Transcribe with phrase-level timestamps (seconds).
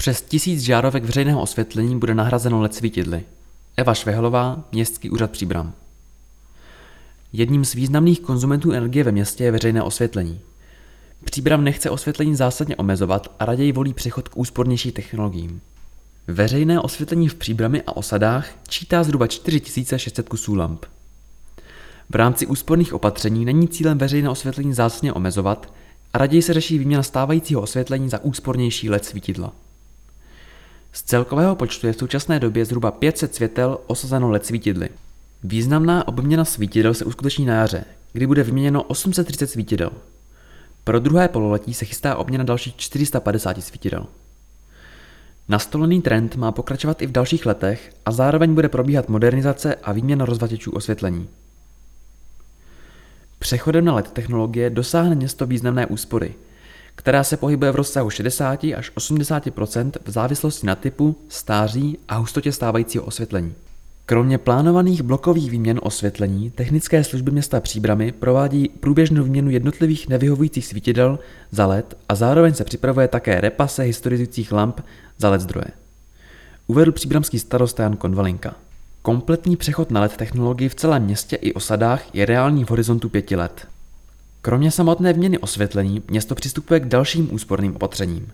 [0.00, 3.24] Přes tisíc žárovek veřejného osvětlení bude nahrazeno LED svítidly.
[3.76, 5.72] Eva Švehlová, Městský úřad Příbram.
[7.32, 10.40] Jedním z významných konzumentů energie ve městě je veřejné osvětlení.
[11.24, 15.60] Příbram nechce osvětlení zásadně omezovat a raději volí přechod k úspornější technologiím.
[16.26, 20.86] Veřejné osvětlení v Příbrami a osadách čítá zhruba 4600 kusů lamp.
[22.10, 25.72] V rámci úsporných opatření není cílem veřejné osvětlení zásadně omezovat
[26.12, 29.52] a raději se řeší výměna stávajícího osvětlení za úspornější LED svítidla.
[30.92, 34.88] Z celkového počtu je v současné době zhruba 500 světel osazeno LED svítidly.
[35.44, 39.90] Významná obměna svítidel se uskuteční na jaře, kdy bude vyměněno 830 svítidel.
[40.84, 44.06] Pro druhé pololetí se chystá obměna dalších 450 svítidel.
[45.48, 50.24] Nastolený trend má pokračovat i v dalších letech a zároveň bude probíhat modernizace a výměna
[50.24, 51.28] rozvaděčů osvětlení.
[53.38, 56.34] Přechodem na LED technologie dosáhne město významné úspory,
[57.00, 59.46] která se pohybuje v rozsahu 60 až 80
[60.04, 63.54] v závislosti na typu, stáří a hustotě stávajícího osvětlení.
[64.06, 71.18] Kromě plánovaných blokových výměn osvětlení, technické služby města Příbramy provádí průběžnou výměnu jednotlivých nevyhovujících svítidel
[71.50, 74.80] za LED a zároveň se připravuje také repase historizujících lamp
[75.18, 75.68] za LED zdroje.
[76.66, 78.54] Uvedl příbramský starosta Jan Konvalinka.
[79.02, 83.36] Kompletní přechod na LED technologii v celém městě i osadách je reálný v horizontu pěti
[83.36, 83.66] let.
[84.42, 88.32] Kromě samotné výměny osvětlení město přistupuje k dalším úsporným opatřením.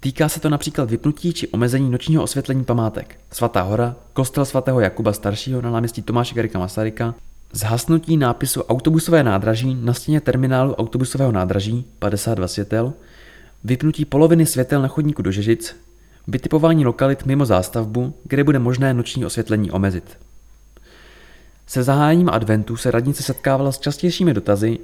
[0.00, 3.16] Týká se to například vypnutí či omezení nočního osvětlení památek.
[3.32, 7.14] Svatá hora, kostel svatého Jakuba staršího na náměstí Tomáše Garika Masaryka,
[7.52, 12.92] zhasnutí nápisu autobusové nádraží na stěně terminálu autobusového nádraží 52 světel,
[13.64, 15.76] vypnutí poloviny světel na chodníku do Žežic,
[16.28, 20.18] vytipování lokalit mimo zástavbu, kde bude možné noční osvětlení omezit.
[21.66, 24.78] Se zahájením adventu se radnice setkávala s častějšími dotazy,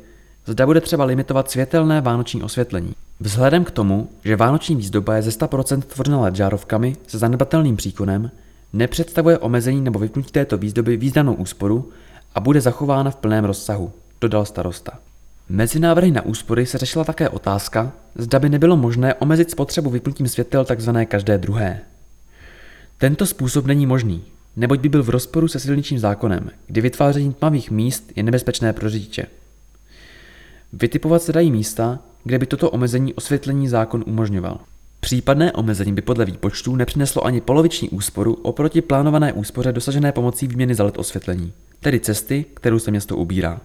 [0.48, 2.92] zda bude třeba limitovat světelné vánoční osvětlení.
[3.20, 8.30] Vzhledem k tomu, že vánoční výzdoba je ze 100% tvořena LED žárovkami se zanedbatelným příkonem,
[8.72, 11.88] nepředstavuje omezení nebo vypnutí této výzdoby významnou úsporu
[12.34, 14.92] a bude zachována v plném rozsahu, dodal starosta.
[15.48, 20.28] Mezi návrhy na úspory se řešila také otázka, zda by nebylo možné omezit spotřebu vypnutím
[20.28, 20.90] světel tzv.
[21.04, 21.80] každé druhé.
[22.98, 24.24] Tento způsob není možný,
[24.56, 28.90] neboť by byl v rozporu se silničním zákonem, kdy vytváření tmavých míst je nebezpečné pro
[28.90, 29.26] řidiče.
[30.72, 34.60] Vytipovat se dají místa, kde by toto omezení osvětlení zákon umožňoval.
[35.00, 40.74] Případné omezení by podle výpočtů nepřineslo ani poloviční úsporu oproti plánované úspoře dosažené pomocí výměny
[40.74, 43.60] za let osvětlení, tedy cesty, kterou se město ubírá.